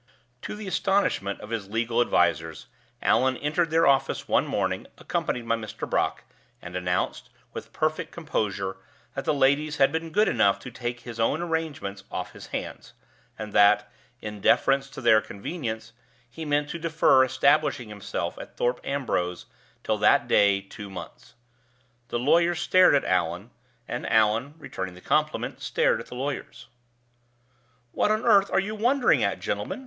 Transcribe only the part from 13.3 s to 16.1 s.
and that, in deference to their convenience,